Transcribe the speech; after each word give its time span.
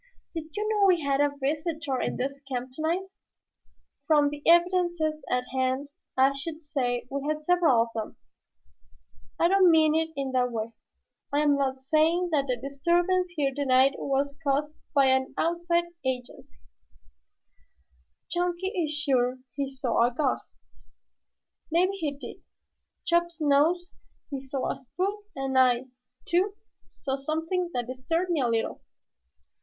"Did 0.33 0.45
you 0.57 0.67
know 0.67 0.87
we 0.87 1.01
had 1.01 1.21
a 1.21 1.37
visitor 1.39 2.01
in 2.01 2.17
this 2.17 2.39
camp 2.51 2.71
tonight?" 2.73 3.05
"From 4.07 4.31
the 4.31 4.41
evidences 4.47 5.23
at 5.29 5.47
hand 5.49 5.89
I 6.17 6.33
should 6.35 6.65
say 6.65 7.05
we 7.11 7.21
had 7.27 7.35
had 7.37 7.45
several 7.45 7.83
of 7.83 7.89
them." 7.93 8.17
"I 9.39 9.47
don't 9.47 9.69
mean 9.69 9.93
it 9.93 10.09
in 10.15 10.31
that 10.31 10.51
way. 10.51 10.73
I 11.31 11.41
am 11.41 11.55
not 11.55 11.83
saying 11.83 12.29
that 12.31 12.47
the 12.47 12.57
disturbance 12.59 13.29
here 13.35 13.51
tonight 13.55 13.93
was 13.99 14.35
caused 14.43 14.73
by 14.95 15.09
any 15.09 15.27
outside 15.37 15.83
agency. 16.03 16.57
Chunky 18.27 18.69
is 18.69 18.89
sure 18.91 19.37
he 19.53 19.69
saw 19.69 20.05
a 20.07 20.11
ghost. 20.11 20.61
Maybe 21.69 21.91
he 21.99 22.11
did. 22.13 22.37
Chops 23.05 23.39
knows 23.39 23.93
he 24.31 24.41
saw 24.41 24.71
a 24.71 24.79
spook 24.79 25.25
and 25.35 25.55
I, 25.59 25.83
too, 26.25 26.55
saw 27.03 27.17
something 27.17 27.69
that 27.75 27.85
disturbed 27.85 28.31
me 28.31 28.41
a 28.41 28.47
little." 28.47 28.81